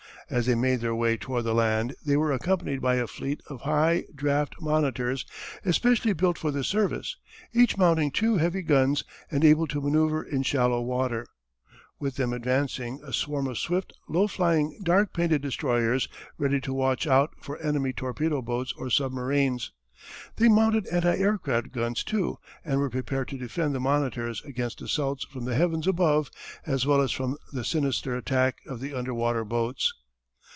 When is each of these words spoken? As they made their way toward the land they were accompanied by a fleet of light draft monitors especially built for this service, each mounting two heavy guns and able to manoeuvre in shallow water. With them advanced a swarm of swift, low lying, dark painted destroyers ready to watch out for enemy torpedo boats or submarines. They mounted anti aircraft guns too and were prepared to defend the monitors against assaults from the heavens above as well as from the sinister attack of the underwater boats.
As 0.29 0.45
they 0.45 0.55
made 0.55 0.79
their 0.79 0.95
way 0.95 1.17
toward 1.17 1.43
the 1.43 1.53
land 1.53 1.93
they 2.05 2.15
were 2.15 2.31
accompanied 2.31 2.79
by 2.81 2.95
a 2.95 3.05
fleet 3.05 3.41
of 3.49 3.65
light 3.65 4.15
draft 4.15 4.55
monitors 4.61 5.25
especially 5.65 6.13
built 6.13 6.37
for 6.37 6.51
this 6.51 6.69
service, 6.69 7.17
each 7.53 7.77
mounting 7.77 8.11
two 8.11 8.37
heavy 8.37 8.61
guns 8.61 9.03
and 9.29 9.43
able 9.43 9.67
to 9.67 9.81
manoeuvre 9.81 10.25
in 10.25 10.41
shallow 10.43 10.79
water. 10.79 11.25
With 11.99 12.15
them 12.15 12.31
advanced 12.31 12.79
a 12.79 13.11
swarm 13.11 13.45
of 13.45 13.57
swift, 13.57 13.91
low 14.07 14.29
lying, 14.39 14.79
dark 14.83 15.11
painted 15.11 15.41
destroyers 15.41 16.07
ready 16.37 16.61
to 16.61 16.73
watch 16.73 17.05
out 17.05 17.31
for 17.41 17.57
enemy 17.57 17.91
torpedo 17.91 18.41
boats 18.41 18.73
or 18.77 18.89
submarines. 18.89 19.73
They 20.37 20.47
mounted 20.47 20.87
anti 20.87 21.17
aircraft 21.17 21.73
guns 21.73 22.05
too 22.05 22.37
and 22.63 22.79
were 22.79 22.89
prepared 22.89 23.27
to 23.29 23.37
defend 23.37 23.75
the 23.75 23.81
monitors 23.81 24.41
against 24.45 24.81
assaults 24.81 25.25
from 25.25 25.43
the 25.43 25.55
heavens 25.55 25.87
above 25.87 26.31
as 26.65 26.85
well 26.85 27.01
as 27.01 27.11
from 27.11 27.35
the 27.51 27.65
sinister 27.65 28.15
attack 28.15 28.59
of 28.65 28.79
the 28.79 28.93
underwater 28.93 29.43
boats. 29.43 29.93